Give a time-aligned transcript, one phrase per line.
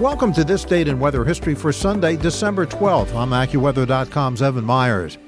[0.00, 3.16] Welcome to this date in weather history for Sunday, December 12th.
[3.16, 5.18] I'm AccuWeather.com's Evan Myers.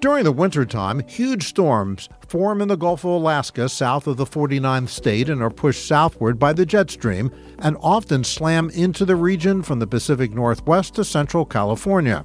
[0.00, 4.88] During the wintertime, huge storms form in the Gulf of Alaska south of the 49th
[4.88, 9.62] state and are pushed southward by the jet stream and often slam into the region
[9.62, 12.24] from the Pacific Northwest to central California.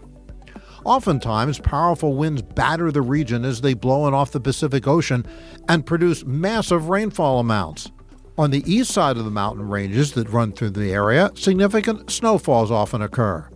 [0.86, 5.26] Oftentimes, powerful winds batter the region as they blow in off the Pacific Ocean
[5.68, 7.92] and produce massive rainfall amounts.
[8.40, 12.70] On the east side of the mountain ranges that run through the area, significant snowfalls
[12.70, 13.50] often occur.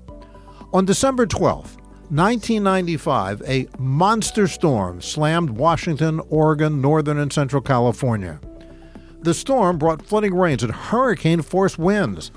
[0.73, 1.77] On December 12,
[2.09, 8.39] 1995, a monster storm slammed Washington, Oregon, northern and central California.
[9.21, 12.31] The storm brought flooding rains and hurricane force winds.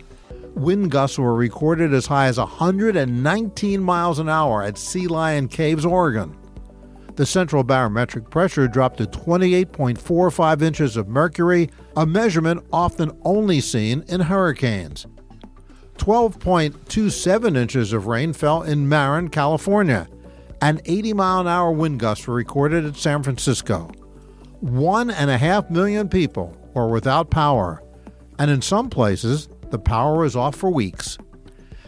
[0.54, 5.86] Wind gusts were recorded as high as 119 miles an hour at Sea Lion Caves,
[5.86, 6.36] Oregon.
[7.16, 14.04] The central barometric pressure dropped to 28.45 inches of mercury, a measurement often only seen
[14.08, 15.06] in hurricanes.
[15.98, 20.08] 12.27 inches of rain fell in Marin, California,
[20.60, 23.90] and 80 mile an hour wind gusts were recorded at San Francisco.
[24.60, 27.82] One and a half million people were without power,
[28.40, 31.16] and in some places, the power was off for weeks.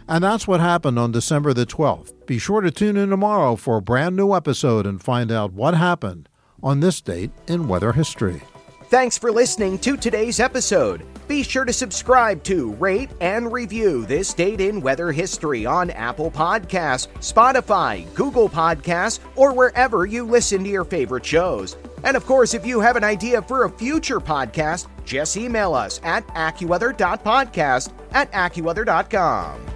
[0.08, 2.26] And that's what happened on December the 12th.
[2.26, 5.74] Be sure to tune in tomorrow for a brand new episode and find out what
[5.74, 6.28] happened
[6.62, 8.42] on this date in weather history.
[8.88, 11.04] Thanks for listening to today's episode.
[11.27, 16.30] Be sure to subscribe to, rate, and review this date in weather history on Apple
[16.30, 21.77] Podcasts, Spotify, Google Podcasts, or wherever you listen to your favorite shows.
[22.05, 26.00] And of course, if you have an idea for a future podcast, just email us
[26.05, 29.76] at AccuWeather.podcast at AccuWeather.com.